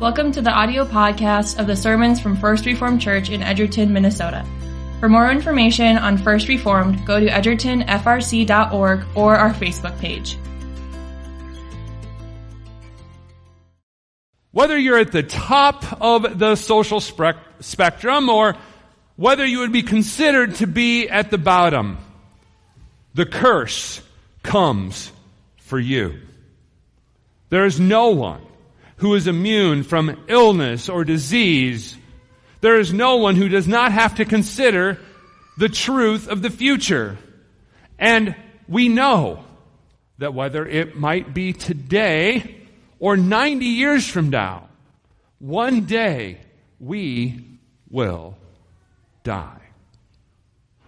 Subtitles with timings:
[0.00, 4.46] Welcome to the audio podcast of the sermons from First Reformed Church in Edgerton, Minnesota.
[5.00, 10.38] For more information on First Reformed, go to edgertonfrc.org or our Facebook page.
[14.52, 18.54] Whether you're at the top of the social spectrum or
[19.16, 21.98] whether you would be considered to be at the bottom,
[23.14, 24.00] the curse
[24.44, 25.10] comes
[25.56, 26.20] for you.
[27.48, 28.42] There is no one
[28.98, 31.96] who is immune from illness or disease.
[32.60, 34.98] There is no one who does not have to consider
[35.56, 37.16] the truth of the future.
[37.98, 38.36] And
[38.68, 39.44] we know
[40.18, 42.56] that whether it might be today
[42.98, 44.68] or 90 years from now,
[45.38, 46.38] one day
[46.80, 47.44] we
[47.90, 48.36] will
[49.22, 49.54] die.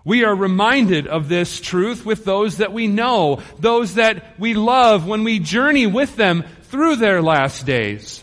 [0.04, 5.06] We are reminded of this truth with those that we know, those that we love
[5.06, 8.22] when we journey with them through their last days.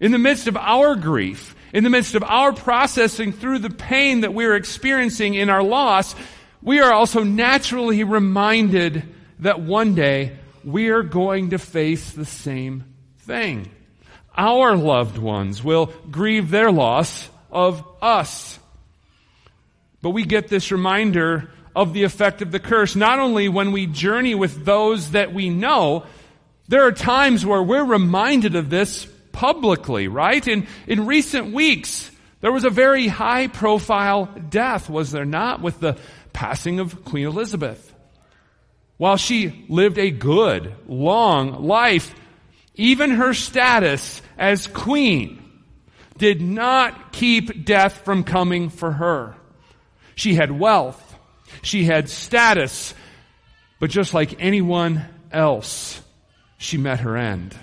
[0.00, 4.20] In the midst of our grief, in the midst of our processing through the pain
[4.20, 6.14] that we're experiencing in our loss,
[6.62, 9.02] we are also naturally reminded
[9.40, 12.84] that one day we are going to face the same
[13.20, 13.70] thing.
[14.36, 18.58] Our loved ones will grieve their loss of us.
[20.02, 23.86] But we get this reminder of the effect of the curse, not only when we
[23.86, 26.04] journey with those that we know,
[26.68, 30.46] there are times where we're reminded of this publicly, right?
[30.46, 35.80] In, in recent weeks, there was a very high profile death, was there not, with
[35.80, 35.96] the
[36.32, 37.94] passing of Queen Elizabeth.
[38.96, 42.14] While she lived a good, long life,
[42.74, 45.42] even her status as queen
[46.18, 49.36] did not keep death from coming for her.
[50.14, 51.02] She had wealth.
[51.62, 52.94] She had status.
[53.78, 56.00] But just like anyone else,
[56.58, 57.56] she met her end.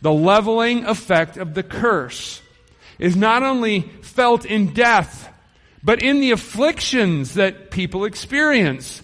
[0.00, 2.42] The leveling effect of the curse
[2.98, 5.32] is not only felt in death,
[5.82, 9.02] but in the afflictions that people experience.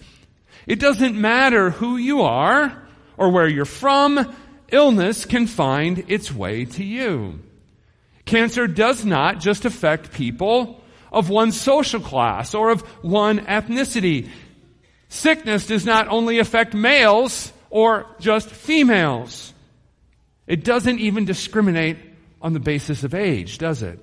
[0.67, 2.77] It doesn't matter who you are
[3.17, 4.35] or where you're from,
[4.69, 7.41] illness can find its way to you.
[8.25, 10.81] Cancer does not just affect people
[11.13, 14.29] of one social class or of one ethnicity.
[15.09, 19.53] Sickness does not only affect males, or just females.
[20.47, 21.97] It doesn't even discriminate
[22.43, 23.99] on the basis of age, does it?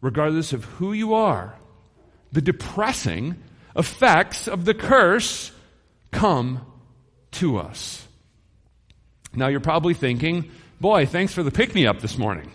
[0.00, 1.54] Regardless of who you are,
[2.32, 3.36] the depressing
[3.76, 5.52] effects of the curse
[6.10, 6.64] come
[7.32, 8.06] to us.
[9.34, 12.50] Now you're probably thinking, boy, thanks for the pick me up this morning.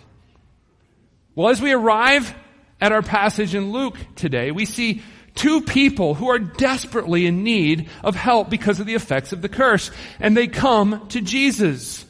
[1.34, 2.34] Well, as we arrive
[2.80, 5.02] at our passage in Luke today, we see
[5.36, 9.48] two people who are desperately in need of help because of the effects of the
[9.48, 9.90] curse.
[10.18, 12.04] And they come to Jesus.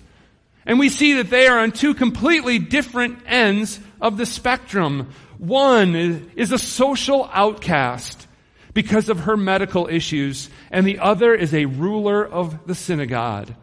[0.64, 5.10] And we see that they are on two completely different ends of the spectrum.
[5.38, 5.94] One
[6.34, 8.26] is a social outcast
[8.72, 13.54] because of her medical issues, and the other is a ruler of the synagogue.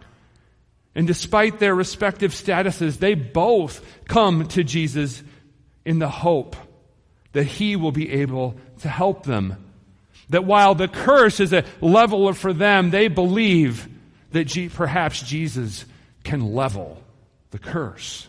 [0.96, 5.24] And despite their respective statuses, they both come to Jesus
[5.86, 6.56] in the hope
[7.34, 9.58] that he will be able to help them.
[10.30, 13.90] That while the curse is a leveler for them, they believe
[14.32, 15.86] that G- perhaps Jesus
[16.24, 17.02] can level
[17.52, 18.28] the curse.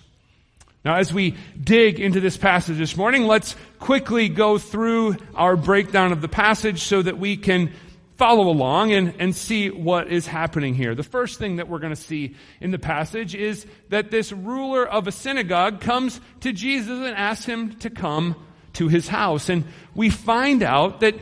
[0.84, 6.12] Now, as we dig into this passage this morning, let's quickly go through our breakdown
[6.12, 7.72] of the passage so that we can
[8.16, 10.94] follow along and, and see what is happening here.
[10.94, 14.86] The first thing that we're going to see in the passage is that this ruler
[14.86, 18.36] of a synagogue comes to Jesus and asks him to come
[18.74, 19.48] to his house.
[19.48, 19.64] And
[19.94, 21.14] we find out that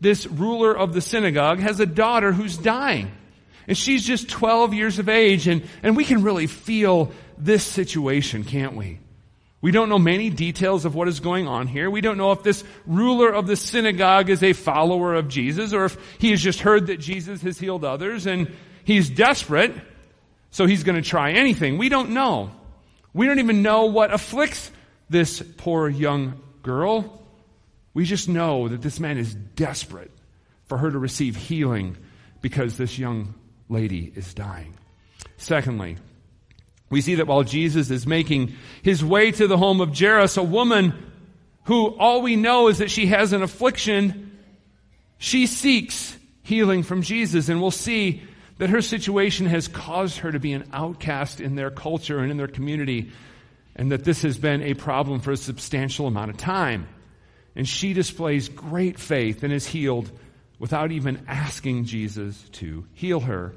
[0.00, 3.10] this ruler of the synagogue has a daughter who's dying.
[3.68, 8.42] And she's just 12 years of age, and, and we can really feel this situation,
[8.42, 8.98] can't we?
[9.60, 11.88] We don't know many details of what is going on here.
[11.88, 15.84] We don't know if this ruler of the synagogue is a follower of Jesus or
[15.84, 18.52] if he has just heard that Jesus has healed others and
[18.82, 19.72] he's desperate,
[20.50, 21.78] so he's going to try anything.
[21.78, 22.50] We don't know.
[23.14, 24.72] We don't even know what afflicts
[25.08, 27.22] this poor young girl.
[27.94, 30.10] We just know that this man is desperate
[30.64, 31.96] for her to receive healing
[32.40, 33.34] because this young
[33.68, 34.74] lady is dying.
[35.36, 35.96] Secondly,
[36.88, 40.42] we see that while Jesus is making his way to the home of Jairus, a
[40.42, 40.94] woman
[41.64, 44.38] who all we know is that she has an affliction,
[45.18, 47.48] she seeks healing from Jesus.
[47.48, 48.22] And we'll see
[48.58, 52.36] that her situation has caused her to be an outcast in their culture and in
[52.36, 53.10] their community
[53.74, 56.88] and that this has been a problem for a substantial amount of time.
[57.56, 60.10] And she displays great faith and is healed
[60.58, 63.54] without even asking Jesus to heal her.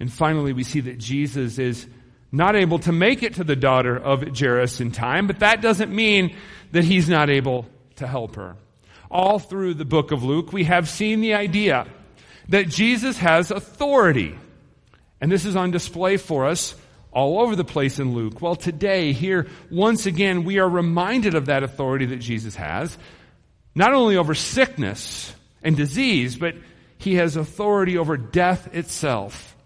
[0.00, 1.86] And finally, we see that Jesus is
[2.30, 5.94] not able to make it to the daughter of Jairus in time, but that doesn't
[5.94, 6.36] mean
[6.72, 7.66] that he's not able
[7.96, 8.56] to help her.
[9.10, 11.86] All through the book of Luke, we have seen the idea
[12.50, 14.38] that Jesus has authority.
[15.20, 16.74] And this is on display for us
[17.12, 18.40] all over the place in Luke.
[18.40, 22.96] Well, today, here, once again, we are reminded of that authority that Jesus has,
[23.74, 26.54] not only over sickness and disease, but
[26.98, 29.56] he has authority over death itself.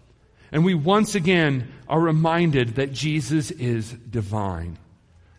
[0.51, 4.77] And we once again are reminded that Jesus is divine.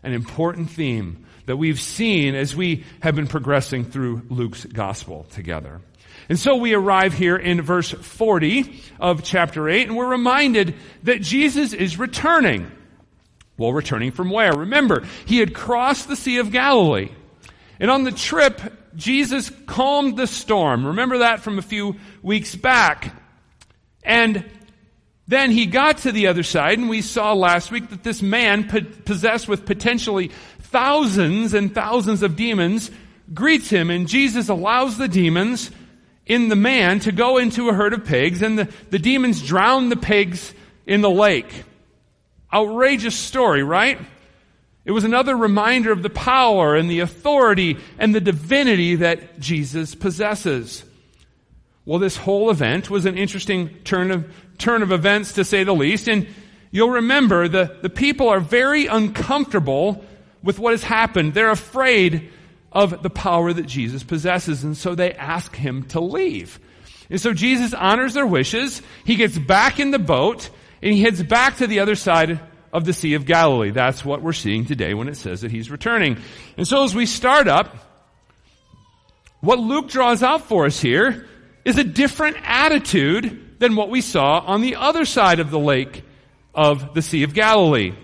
[0.02, 5.80] An important theme that we've seen as we have been progressing through Luke's gospel together.
[6.28, 11.20] And so we arrive here in verse 40 of chapter 8, and we're reminded that
[11.20, 12.70] Jesus is returning.
[13.56, 14.52] Well, returning from where?
[14.52, 17.10] Remember, he had crossed the Sea of Galilee.
[17.78, 18.60] And on the trip,
[18.96, 20.86] Jesus calmed the storm.
[20.86, 23.14] Remember that from a few weeks back.
[24.02, 24.44] And
[25.26, 28.64] then he got to the other side, and we saw last week that this man,
[29.04, 30.30] possessed with potentially
[30.60, 32.90] thousands and thousands of demons,
[33.32, 35.70] greets him, and Jesus allows the demons
[36.26, 39.88] in the man to go into a herd of pigs, and the, the demons drown
[39.88, 40.54] the pigs
[40.86, 41.64] in the lake.
[42.52, 43.98] Outrageous story, right?
[44.84, 49.94] It was another reminder of the power and the authority and the divinity that Jesus
[49.94, 50.84] possesses.
[51.86, 55.74] Well, this whole event was an interesting turn of, turn of events to say the
[55.74, 56.08] least.
[56.08, 56.26] And
[56.70, 60.04] you'll remember the, the people are very uncomfortable
[60.42, 61.32] with what has happened.
[61.32, 62.30] They're afraid
[62.74, 64.64] of the power that Jesus possesses.
[64.64, 66.58] And so they ask him to leave.
[67.08, 68.82] And so Jesus honors their wishes.
[69.04, 70.50] He gets back in the boat
[70.82, 72.40] and he heads back to the other side
[72.72, 73.70] of the Sea of Galilee.
[73.70, 76.18] That's what we're seeing today when it says that he's returning.
[76.56, 77.76] And so as we start up,
[79.40, 81.28] what Luke draws out for us here
[81.64, 86.02] is a different attitude than what we saw on the other side of the lake
[86.54, 87.94] of the Sea of Galilee.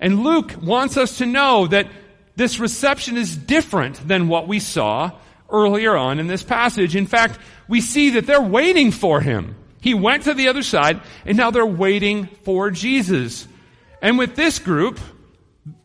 [0.00, 1.88] And Luke wants us to know that
[2.36, 5.12] this reception is different than what we saw
[5.50, 6.96] earlier on in this passage.
[6.96, 7.38] In fact,
[7.68, 9.54] we see that they're waiting for him.
[9.80, 13.46] He went to the other side, and now they're waiting for Jesus.
[14.02, 14.98] And with this group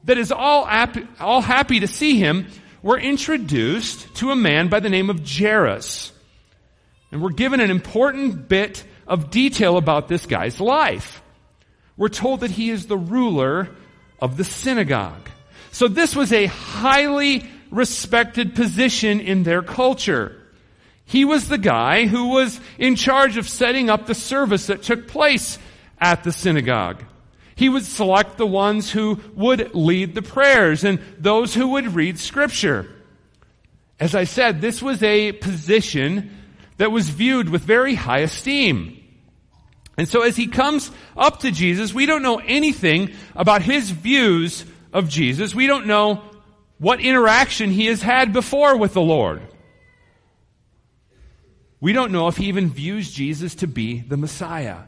[0.06, 2.48] that is all happy, all happy to see him,
[2.82, 6.12] we're introduced to a man by the name of Jairus.
[7.12, 11.22] And we're given an important bit of detail about this guy's life.
[11.98, 13.70] We're told that he is the ruler
[14.22, 15.30] of the synagogue.
[15.80, 20.36] So this was a highly respected position in their culture.
[21.06, 25.08] He was the guy who was in charge of setting up the service that took
[25.08, 25.58] place
[25.98, 27.06] at the synagogue.
[27.56, 32.20] He would select the ones who would lead the prayers and those who would read
[32.20, 32.94] scripture.
[34.02, 36.30] As I said, this was a position
[36.76, 39.02] that was viewed with very high esteem.
[39.98, 44.66] And so as he comes up to Jesus, we don't know anything about his views
[44.94, 45.54] of Jesus.
[45.54, 46.24] We don't know
[46.78, 49.42] what interaction he has had before with the Lord.
[51.82, 54.80] We don't know if he even views Jesus to be the Messiah.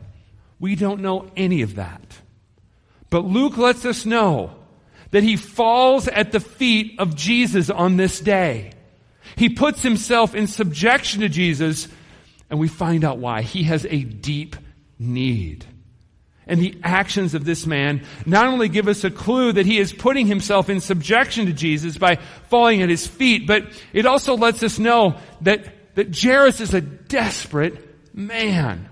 [0.59, 2.01] We don't know any of that.
[3.09, 4.56] But Luke lets us know
[5.12, 8.74] that he falls at the feet of Jesus on this day.
[9.36, 11.88] He puts himself in subjection to Jesus,
[12.50, 13.42] and we find out why.
[13.42, 14.56] He has a deep
[15.00, 15.65] need.
[16.51, 19.94] And the actions of this man not only give us a clue that he is
[19.94, 22.17] putting himself in subjection to Jesus by
[22.50, 26.81] falling at his feet, but it also lets us know that, that Jairus is a
[26.81, 28.89] desperate man.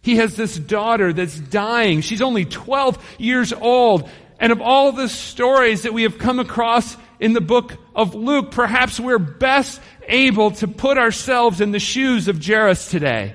[0.00, 2.00] He has this daughter that's dying.
[2.00, 4.08] She's only 12 years old.
[4.38, 8.52] And of all the stories that we have come across in the book of Luke,
[8.52, 13.34] perhaps we're best able to put ourselves in the shoes of Jairus today.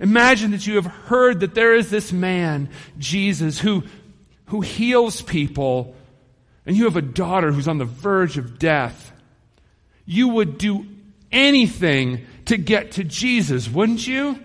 [0.00, 3.82] Imagine that you have heard that there is this man, Jesus, who,
[4.46, 5.94] who heals people,
[6.64, 9.12] and you have a daughter who's on the verge of death.
[10.04, 10.86] You would do
[11.32, 14.38] anything to get to Jesus, wouldn't you?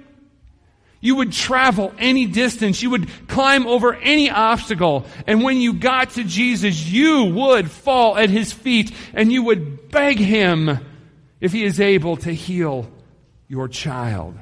[1.04, 2.82] You would travel any distance.
[2.82, 5.06] You would climb over any obstacle.
[5.28, 9.92] And when you got to Jesus, you would fall at his feet and you would
[9.92, 10.80] beg him
[11.42, 12.90] if he is able to heal
[13.50, 14.40] your child.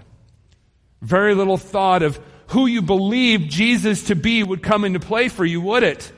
[1.01, 5.45] Very little thought of who you believe Jesus to be would come into play for
[5.45, 6.11] you, would it?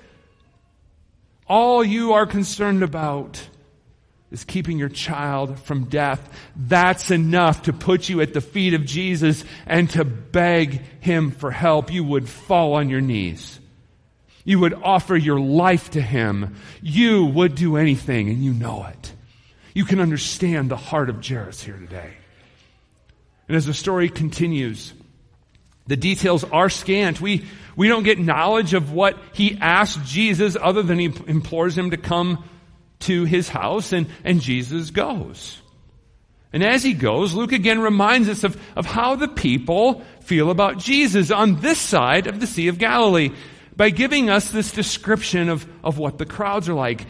[1.47, 3.41] All you are concerned about
[4.31, 6.27] is keeping your child from death.
[6.55, 11.51] That's enough to put you at the feet of Jesus and to beg Him for
[11.51, 11.93] help.
[11.93, 13.59] You would fall on your knees.
[14.43, 16.55] You would offer your life to Him.
[16.81, 19.13] You would do anything and you know it.
[19.75, 22.13] You can understand the heart of Jairus here today.
[23.47, 24.93] And as the story continues,
[25.87, 27.19] The details are scant.
[27.19, 27.45] We,
[27.75, 31.97] we don't get knowledge of what he asked Jesus other than he implores him to
[31.97, 32.43] come
[33.01, 35.61] to his house and, and Jesus goes.
[36.53, 40.77] And as he goes, Luke again reminds us of, of how the people feel about
[40.77, 43.31] Jesus on this side of the Sea of Galilee
[43.75, 47.07] by giving us this description of, of what the crowds are like.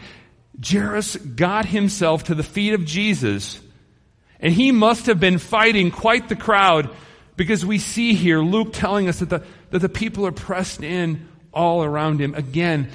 [0.64, 3.60] Jairus got himself to the feet of Jesus,
[4.40, 6.90] and he must have been fighting quite the crowd
[7.36, 11.28] because we see here Luke telling us that the, that the people are pressed in
[11.52, 12.34] all around him.
[12.34, 12.90] Again,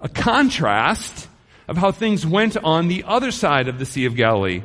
[0.00, 1.28] a contrast
[1.68, 4.62] of how things went on the other side of the Sea of Galilee.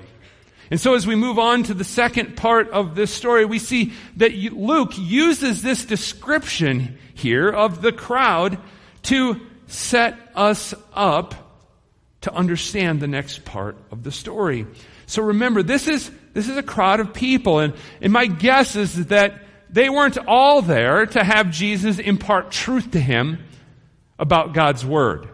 [0.69, 3.93] And so as we move on to the second part of this story, we see
[4.17, 8.57] that Luke uses this description here of the crowd
[9.03, 11.35] to set us up
[12.21, 14.65] to understand the next part of the story.
[15.07, 19.07] So remember, this is, this is a crowd of people, and, and my guess is
[19.07, 23.39] that they weren't all there to have Jesus impart truth to him
[24.19, 25.27] about God's Word.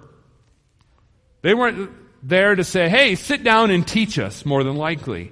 [1.42, 5.32] They weren't there to say, hey, sit down and teach us, more than likely.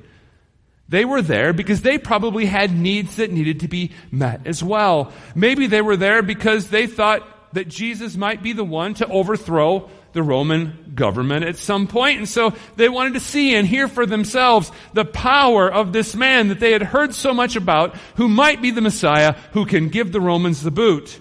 [0.90, 5.14] They were there because they probably had needs that needed to be met as well.
[5.36, 9.90] Maybe they were there because they thought that Jesus might be the one to overthrow
[10.14, 12.20] the Roman government at some point.
[12.20, 16.50] And so they wanted to see and hear for themselves the power of this man
[16.50, 20.12] that they had heard so much about, who might be the Messiah, who can give
[20.12, 21.20] the Romans the boot.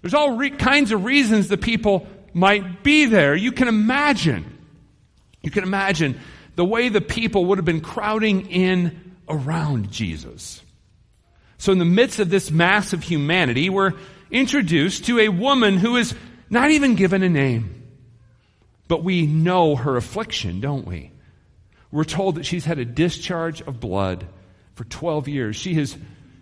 [0.00, 3.34] There's all re- kinds of reasons the people might be there.
[3.34, 4.58] You can imagine.
[5.42, 6.20] You can imagine
[6.56, 10.60] the way the people would have been crowding in around Jesus.
[11.58, 13.92] So in the midst of this mass of humanity, we're
[14.30, 16.14] introduced to a woman who is
[16.50, 17.81] not even given a name.
[18.92, 21.12] But we know her affliction, don't we?
[21.90, 24.26] We're told that she's had a discharge of blood
[24.74, 25.56] for 12 years.
[25.56, 25.96] She has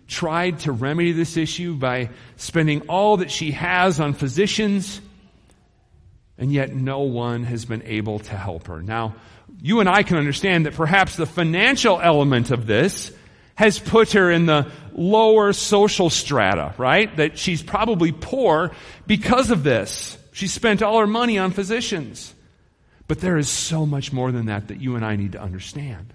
[0.05, 4.99] tried to remedy this issue by spending all that she has on physicians,
[6.37, 8.81] and yet no one has been able to help her.
[8.81, 9.15] Now,
[9.61, 13.13] you and I can understand that perhaps the financial element of this
[13.55, 17.15] has put her in the lower social strata, right?
[17.15, 18.71] That she's probably poor
[19.07, 20.17] because of this.
[20.33, 22.35] She spent all her money on physicians.
[23.11, 26.13] But there is so much more than that that you and I need to understand.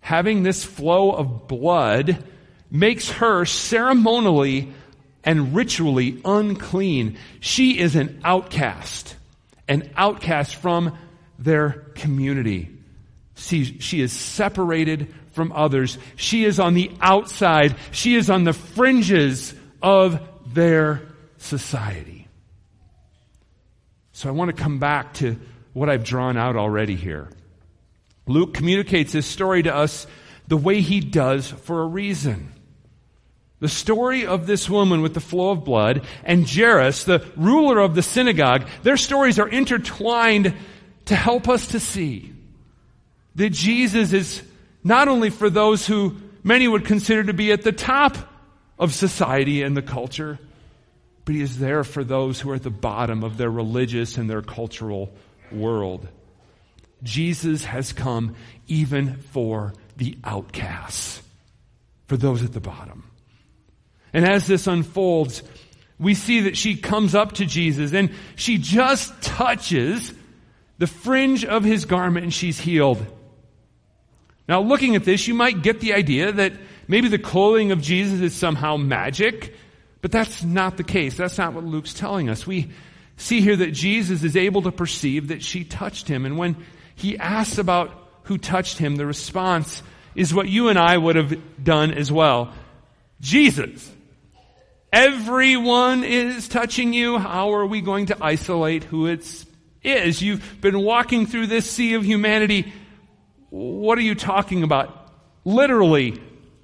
[0.00, 2.24] Having this flow of blood
[2.70, 4.72] makes her ceremonially
[5.24, 7.18] and ritually unclean.
[7.40, 9.14] She is an outcast,
[9.68, 10.96] an outcast from
[11.38, 12.70] their community.
[13.34, 15.98] See, she is separated from others.
[16.16, 17.76] She is on the outside.
[17.90, 21.02] She is on the fringes of their
[21.36, 22.26] society.
[24.12, 25.38] So I want to come back to
[25.72, 27.28] what I've drawn out already here.
[28.26, 30.06] Luke communicates this story to us
[30.48, 32.52] the way he does for a reason.
[33.60, 37.94] The story of this woman with the flow of blood and Jairus, the ruler of
[37.94, 40.54] the synagogue, their stories are intertwined
[41.06, 42.32] to help us to see
[43.34, 44.42] that Jesus is
[44.82, 48.16] not only for those who many would consider to be at the top
[48.78, 50.38] of society and the culture,
[51.24, 54.28] but he is there for those who are at the bottom of their religious and
[54.28, 55.12] their cultural
[55.52, 56.08] world.
[57.02, 61.22] Jesus has come even for the outcasts,
[62.06, 63.04] for those at the bottom.
[64.12, 65.42] And as this unfolds,
[65.98, 70.12] we see that she comes up to Jesus and she just touches
[70.78, 73.04] the fringe of his garment and she's healed.
[74.48, 76.54] Now, looking at this, you might get the idea that
[76.88, 79.54] maybe the clothing of Jesus is somehow magic,
[80.00, 81.16] but that's not the case.
[81.16, 82.46] That's not what Luke's telling us.
[82.46, 82.70] We
[83.20, 86.24] see here that Jesus is able to perceive that she touched him.
[86.26, 86.56] And when
[86.94, 87.90] he asks about
[88.24, 89.82] who touched him, the response
[90.14, 92.52] is what you and I would have done as well.
[93.20, 93.90] Jesus.
[94.92, 97.18] Everyone is touching you.
[97.18, 99.46] How are we going to isolate who it's
[99.82, 100.20] is.
[100.20, 102.72] You've been walking through this sea of humanity.
[103.50, 105.12] What are you talking about?
[105.44, 106.20] Literally,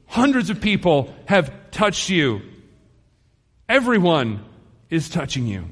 [0.07, 2.43] hundreds of people have touched you.
[3.69, 4.45] Everyone
[4.91, 5.65] is touching you.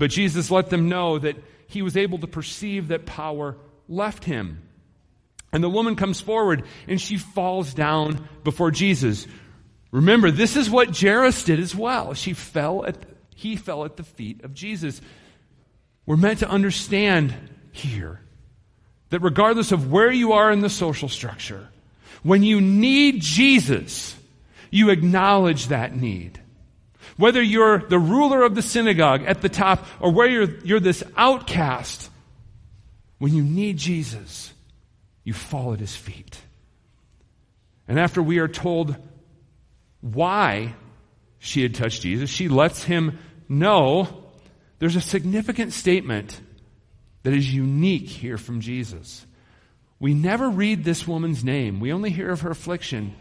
[0.00, 4.66] But Jesus let them know that he was able to perceive that power left him.
[5.52, 9.26] And the woman comes forward and she falls down before Jesus.
[9.90, 12.14] Remember, this is what Jairus did as well.
[12.14, 12.96] She fell at,
[13.36, 15.02] he fell at the feet of Jesus.
[16.06, 17.34] We're meant to understand
[17.70, 18.22] here
[19.10, 21.68] that regardless of where you are in the social structure,
[22.22, 24.16] when you need Jesus,
[24.70, 26.40] you acknowledge that need.
[27.20, 31.04] Whether you're the ruler of the synagogue at the top or where you're, you're this
[31.16, 32.10] outcast,
[33.18, 34.52] when you need Jesus,
[35.22, 36.40] you fall at his feet.
[37.86, 38.96] And after we are told
[40.00, 40.74] why
[41.40, 42.30] she had touched Jesus.
[42.30, 44.08] She lets him know
[44.78, 46.40] there's a significant statement
[47.22, 49.26] that is unique here from Jesus.
[49.98, 53.16] We never read this woman's name, we only hear of her affliction.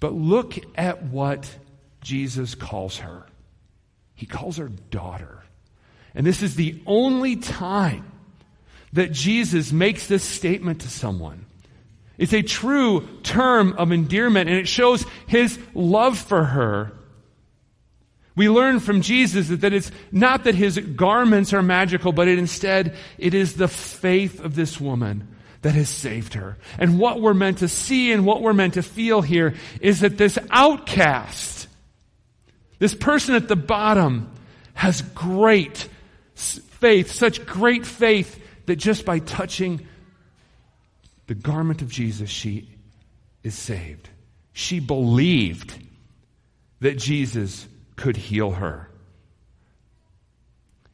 [0.00, 1.48] But look at what
[2.04, 3.26] Jesus calls her.
[4.14, 5.42] He calls her daughter.
[6.14, 8.12] And this is the only time
[8.92, 11.46] that Jesus makes this statement to someone.
[12.16, 16.92] It's a true term of endearment, and it shows his love for her.
[18.36, 22.96] We learn from Jesus that, it's not that his garments are magical, but it instead,
[23.18, 25.28] it is the faith of this woman
[25.62, 26.56] that has saved her.
[26.78, 30.18] And what we're meant to see and what we're meant to feel here is that
[30.18, 31.53] this outcast,
[32.78, 34.30] this person at the bottom,
[34.74, 35.88] has great
[36.34, 39.86] faith, such great faith that just by touching
[41.26, 42.68] the garment of Jesus, she
[43.42, 44.08] is saved.
[44.52, 45.74] She believed
[46.80, 47.66] that Jesus
[47.96, 48.90] could heal her.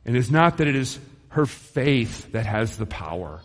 [0.04, 0.99] And it's not that it is
[1.30, 3.40] her faith that has the power,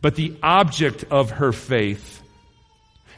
[0.00, 2.22] but the object of her faith.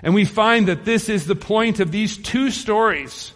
[0.02, 3.32] And we find that this is the point of these two stories.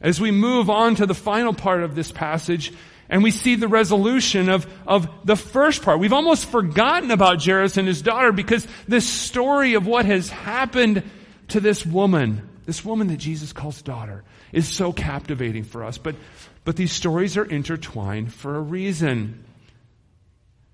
[0.00, 2.72] As we move on to the final part of this passage,
[3.08, 6.00] and we see the resolution of, of the first part.
[6.00, 11.02] We've almost forgotten about Jairus and his daughter because this story of what has happened
[11.48, 15.98] to this woman, this woman that Jesus calls daughter, is so captivating for us.
[15.98, 16.16] But,
[16.64, 19.44] but these stories are intertwined for a reason.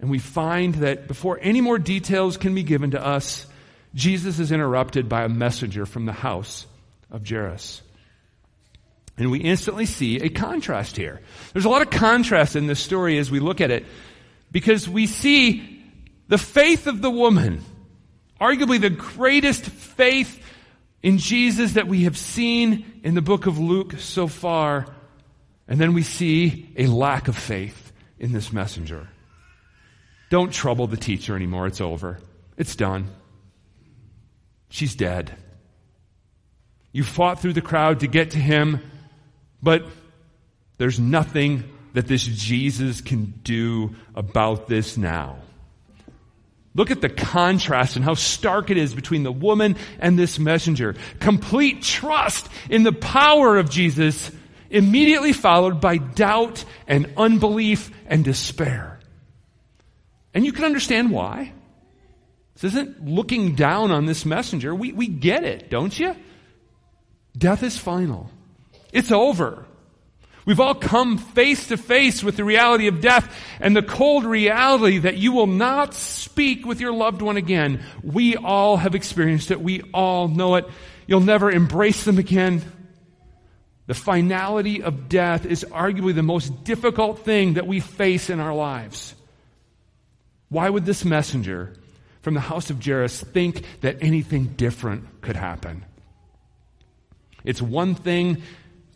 [0.01, 3.47] And we find that before any more details can be given to us,
[3.95, 6.67] Jesus is interrupted by a messenger from the house
[7.11, 7.83] of Jairus.
[9.17, 11.21] And we instantly see a contrast here.
[11.53, 13.85] There's a lot of contrast in this story as we look at it
[14.51, 15.83] because we see
[16.29, 17.63] the faith of the woman,
[18.41, 20.43] arguably the greatest faith
[21.03, 24.87] in Jesus that we have seen in the book of Luke so far.
[25.69, 29.09] And then we see a lack of faith in this messenger.
[30.31, 31.67] Don't trouble the teacher anymore.
[31.67, 32.19] It's over.
[32.57, 33.11] It's done.
[34.71, 35.37] She's dead.
[36.93, 38.81] You fought through the crowd to get to him.
[39.63, 39.85] But
[40.79, 45.39] there's nothing that this Jesus can do about this now.
[46.75, 50.95] Look at the contrast and how stark it is between the woman and this messenger.
[51.21, 54.31] Complete trust in the power of Jesus,
[54.71, 58.99] immediately followed by doubt and unbelief and despair.
[60.33, 61.53] And you can understand why.
[62.55, 64.75] This isn't looking down on this messenger.
[64.75, 66.17] We, we get it, don't you?
[67.37, 68.31] Death is final.
[68.93, 69.65] It's over.
[70.45, 74.99] We've all come face to face with the reality of death and the cold reality
[74.99, 77.85] that you will not speak with your loved one again.
[78.03, 79.61] We all have experienced it.
[79.61, 80.67] We all know it.
[81.07, 82.63] You'll never embrace them again.
[83.87, 88.55] The finality of death is arguably the most difficult thing that we face in our
[88.55, 89.15] lives.
[90.49, 91.73] Why would this messenger
[92.23, 95.85] from the house of Jairus think that anything different could happen?
[97.45, 98.43] It's one thing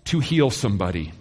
[0.07, 1.13] to heal somebody.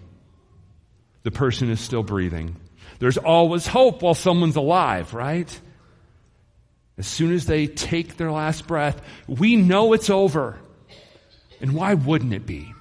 [1.23, 2.55] The person is still breathing.
[2.99, 5.59] There's always hope while someone's alive, right?
[6.97, 10.57] As soon as they take their last breath, we know it's over.
[11.59, 12.73] And why wouldn't it be?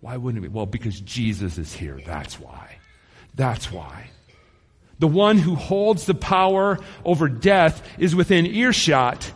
[0.00, 0.54] Why wouldn't it be?
[0.54, 2.00] Well, because Jesus is here.
[2.04, 2.78] That's why.
[3.34, 4.10] That's why.
[4.98, 9.32] The one who holds the power over death is within earshot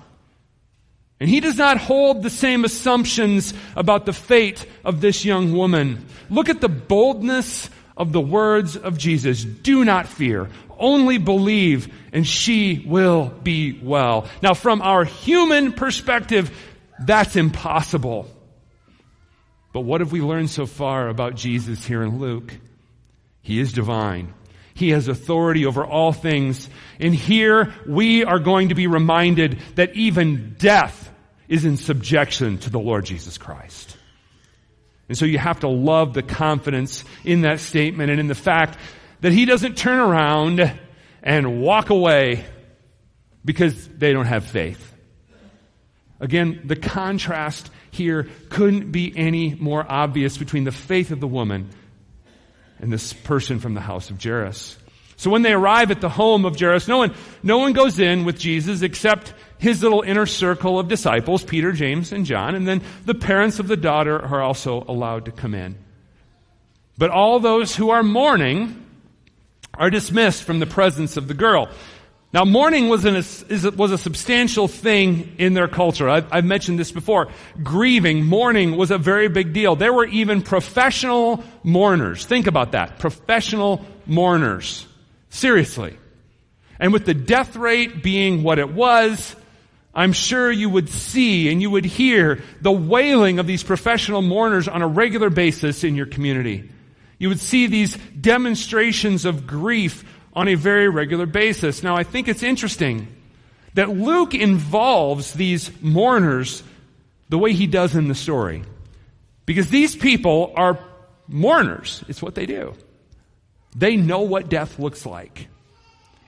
[1.19, 6.05] and he does not hold the same assumptions about the fate of this young woman.
[6.29, 9.43] Look at the boldness of the words of Jesus.
[9.43, 10.51] Do not fear.
[10.79, 14.29] Only believe and she will be well.
[14.43, 16.55] Now from our human perspective,
[17.01, 18.31] that's impossible.
[19.73, 22.53] But what have we learned so far about Jesus here in Luke?
[23.41, 24.35] He is divine.
[24.75, 26.69] He has authority over all things.
[27.01, 31.06] And here we are going to be reminded that even death
[31.49, 33.97] is in subjection to the Lord Jesus Christ.
[35.09, 38.79] And so you have to love the confidence in that statement and in the fact
[39.21, 40.79] that he doesn't turn around
[41.23, 42.45] and walk away
[43.45, 44.93] because they don't have faith.
[46.19, 51.71] Again, the contrast here couldn't be any more obvious between the faith of the woman
[52.79, 54.77] and this person from the house of Jairus.
[55.17, 58.25] So when they arrive at the home of Jairus, no one, no one goes in
[58.25, 62.83] with Jesus except his little inner circle of disciples, Peter, James, and John, and then
[63.07, 65.77] the parents of the daughter are also allowed to come in.
[66.99, 68.85] But all those who are mourning
[69.75, 71.69] are dismissed from the presence of the girl.
[72.33, 76.09] Now, mourning was, an, is, was a substantial thing in their culture.
[76.09, 77.29] I've, I've mentioned this before.
[77.63, 79.77] Grieving, mourning was a very big deal.
[79.77, 82.27] There were even professional mourners.
[82.27, 82.99] Think about that.
[82.99, 84.87] Professional mourners.
[85.37, 85.95] Seriously.
[86.81, 89.37] And with the death rate being what it was,
[89.95, 94.67] I'm sure you would see and you would hear the wailing of these professional mourners
[94.67, 96.71] on a regular basis in your community.
[97.19, 101.83] You would see these demonstrations of grief on a very regular basis.
[101.83, 103.07] Now, I think it's interesting
[103.75, 106.63] that Luke involves these mourners
[107.29, 108.65] the way he does in the story.
[109.45, 110.79] Because these people are
[111.29, 112.03] mourners.
[112.09, 112.75] It's what they do.
[113.77, 115.49] They know what death looks like.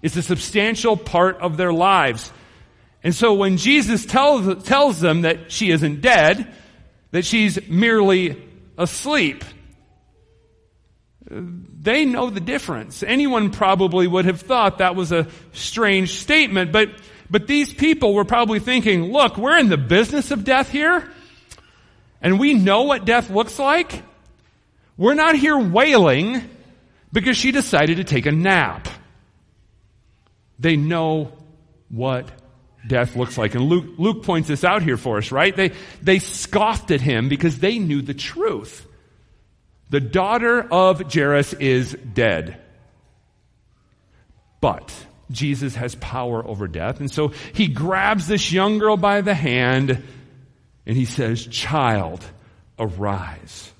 [0.02, 2.30] It's a substantial part of their lives.
[3.02, 6.52] And so when Jesus tells, tells them that she isn't dead,
[7.10, 8.40] that she's merely
[8.76, 9.44] asleep,
[11.30, 13.02] they know the difference.
[13.02, 16.90] Anyone probably would have thought that was a strange statement, but,
[17.30, 21.10] but these people were probably thinking, look, we're in the business of death here,
[22.20, 24.02] and we know what death looks like.
[24.96, 26.42] We're not here wailing
[27.12, 28.88] because she decided to take a nap.
[30.58, 31.32] They know
[31.88, 32.28] what
[32.86, 33.54] death looks like.
[33.54, 35.54] And Luke, Luke points this out here for us, right?
[35.54, 38.86] They, they scoffed at him because they knew the truth.
[39.90, 42.60] The daughter of Jairus is dead.
[44.60, 44.92] But
[45.30, 47.00] Jesus has power over death.
[47.00, 50.02] And so he grabs this young girl by the hand
[50.86, 52.24] and he says, Child,
[52.78, 53.70] arise.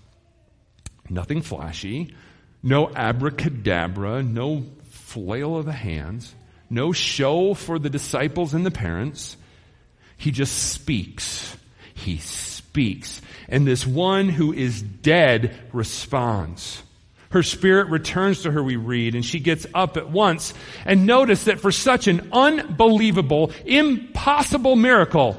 [1.10, 2.14] Nothing flashy,
[2.62, 6.34] no abracadabra, no flail of the hands,
[6.70, 9.36] no show for the disciples and the parents.
[10.16, 11.56] He just speaks.
[11.94, 13.22] He speaks.
[13.48, 16.82] And this one who is dead responds.
[17.30, 20.54] Her spirit returns to her, we read, and she gets up at once.
[20.86, 25.36] And notice that for such an unbelievable, impossible miracle,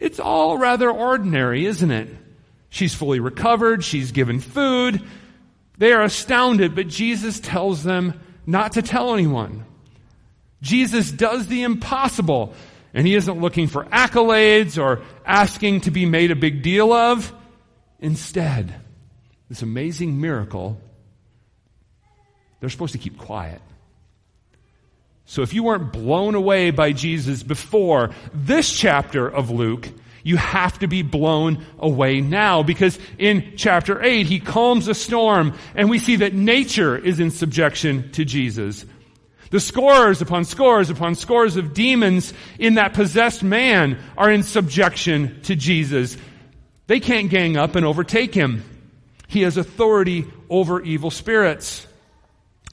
[0.00, 2.08] it's all rather ordinary, isn't it?
[2.70, 3.84] She's fully recovered.
[3.84, 5.02] She's given food.
[5.78, 9.64] They are astounded, but Jesus tells them not to tell anyone.
[10.60, 12.52] Jesus does the impossible.
[12.94, 17.32] And he isn't looking for accolades or asking to be made a big deal of.
[18.00, 18.74] Instead,
[19.48, 20.80] this amazing miracle,
[22.60, 23.60] they're supposed to keep quiet.
[25.26, 29.88] So if you weren't blown away by Jesus before this chapter of Luke,
[30.22, 35.56] you have to be blown away now because in chapter 8 he calms a storm
[35.74, 38.84] and we see that nature is in subjection to Jesus.
[39.50, 45.40] The scores upon scores upon scores of demons in that possessed man are in subjection
[45.42, 46.16] to Jesus.
[46.86, 48.64] They can't gang up and overtake him.
[49.26, 51.86] He has authority over evil spirits.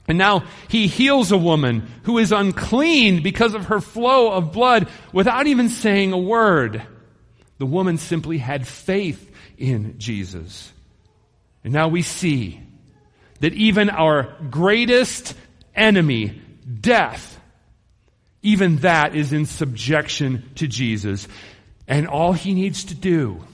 [0.08, 4.88] And now he heals a woman who is unclean because of her flow of blood
[5.12, 6.82] without even saying a word.
[7.58, 10.72] The woman simply had faith in Jesus.
[11.64, 12.60] And now we see
[13.40, 15.34] that even our greatest
[15.74, 16.40] enemy
[16.80, 17.40] death,
[18.42, 21.26] even that is in subjection to Jesus.
[21.88, 23.44] And all he needs to do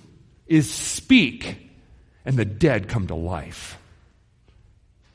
[0.46, 1.70] is speak,
[2.24, 3.78] and the dead come to life.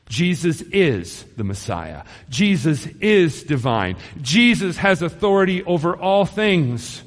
[0.10, 2.04] Jesus is the Messiah.
[2.30, 3.98] Jesus is divine.
[4.22, 7.02] Jesus has authority over all things,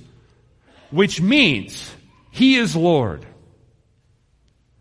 [0.90, 1.94] which means
[2.30, 3.26] he is Lord.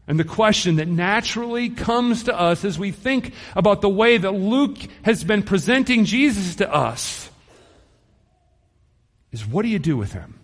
[0.07, 4.31] And the question that naturally comes to us as we think about the way that
[4.31, 7.29] Luke has been presenting Jesus to us
[9.31, 10.39] is what do you do with him?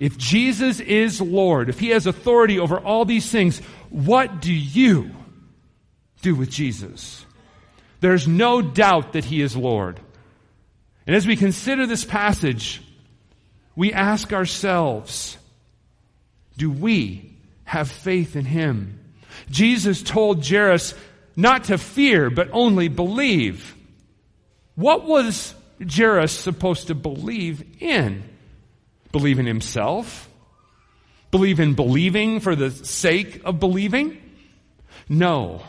[0.00, 5.10] If Jesus is Lord, if he has authority over all these things, what do you
[6.22, 7.24] do with Jesus?
[8.00, 10.00] There's no doubt that he is Lord.
[11.06, 12.82] And as we consider this passage,
[13.76, 15.36] we ask ourselves,
[16.56, 17.30] do we
[17.70, 18.98] have faith in him.
[19.48, 20.92] Jesus told Jairus
[21.36, 23.76] not to fear, but only believe.
[24.74, 28.24] What was Jairus supposed to believe in?
[29.12, 30.28] Believe in himself?
[31.30, 34.20] Believe in believing for the sake of believing?
[35.08, 35.62] No.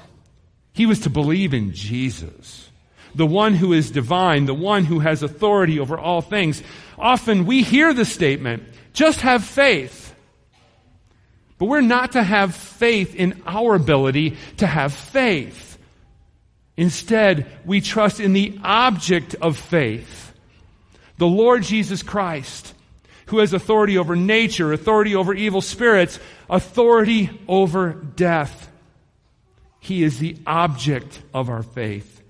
[0.74, 2.68] He was to believe in Jesus,
[3.16, 6.62] the one who is divine, the one who has authority over all things.
[6.98, 10.14] Often we hear the statement, just have faith.
[11.58, 15.78] But we're not to have faith in our ability to have faith.
[16.78, 20.34] Instead, we trust in the object of faith,
[21.18, 22.74] the Lord Jesus Christ,
[23.28, 26.20] who has authority over nature, authority over evil spirits,
[26.50, 28.70] authority over death.
[29.80, 32.21] He is the object of our faith.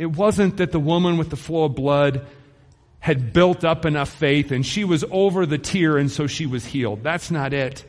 [0.00, 2.26] It wasn't that the woman with the flow of blood
[3.00, 6.64] had built up enough faith and she was over the tear and so she was
[6.64, 7.02] healed.
[7.02, 7.84] That's not it.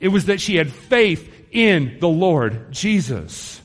[0.00, 3.60] It was that she had faith in the Lord Jesus.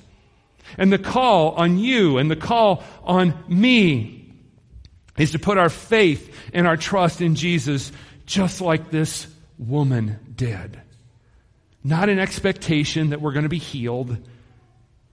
[0.78, 4.32] And the call on you and the call on me
[5.18, 7.92] is to put our faith and our trust in Jesus
[8.28, 9.26] just like this
[9.58, 10.80] woman did.
[11.84, 14.16] Not an expectation that we're going to be healed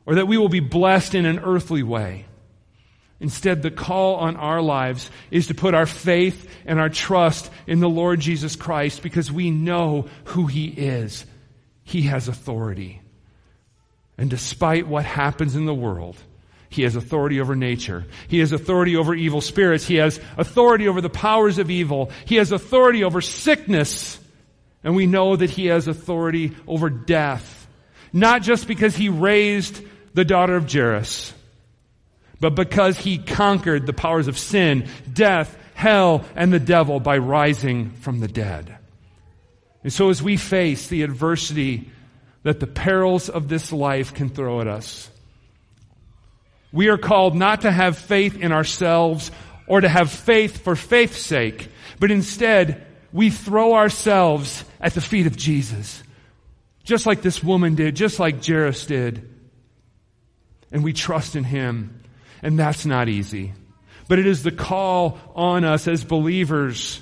[0.05, 2.27] or that we will be blessed in an earthly way.
[3.25, 7.81] Instead, the call on our lives is to put our faith and our trust in
[7.81, 11.25] the Lord Jesus Christ because we know who He is.
[11.85, 13.01] He has authority.
[14.19, 16.19] And despite what happens in the world,
[16.69, 18.05] He has authority over nature.
[18.29, 19.87] He has authority over evil spirits.
[19.87, 22.11] He has authority over the powers of evil.
[22.27, 24.21] He has authority over sickness.
[24.83, 27.67] And we know that He has authority over death.
[28.13, 29.81] Not just because He raised
[30.13, 31.33] the daughter of Jairus,
[32.41, 37.91] but because he conquered the powers of sin, death, hell, and the devil by rising
[37.91, 38.77] from the dead.
[39.83, 41.91] And so as we face the adversity
[42.43, 45.11] that the perils of this life can throw at us,
[46.73, 49.31] we are called not to have faith in ourselves
[49.67, 51.69] or to have faith for faith's sake,
[52.01, 56.03] but instead we throw ourselves at the feet of Jesus.
[56.83, 59.31] Just like this woman did, just like Jairus did.
[60.71, 62.03] And we trust in him.
[62.45, 63.55] And that's not easy.
[64.07, 67.01] But it is the call on us as believers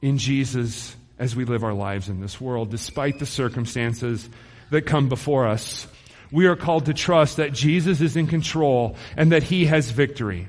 [0.00, 4.26] in Jesus as we live our lives in this world, despite the circumstances
[4.70, 5.86] that come before us.
[6.32, 10.48] We are called to trust that Jesus is in control and that he has victory.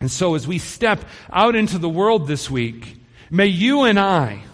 [0.00, 2.98] And so as we step out into the world this week,
[3.30, 4.44] may you and I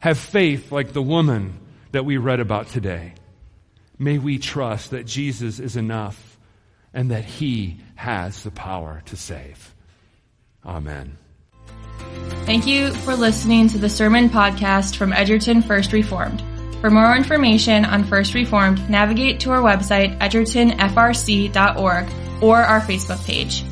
[0.00, 1.60] have faith like the woman
[1.92, 3.14] that we read about today.
[4.00, 6.29] May we trust that Jesus is enough
[6.92, 9.74] and that He has the power to save.
[10.64, 11.16] Amen.
[12.44, 16.42] Thank you for listening to the Sermon Podcast from Edgerton First Reformed.
[16.80, 23.64] For more information on First Reformed, navigate to our website, edgertonfrc.org, or our Facebook page.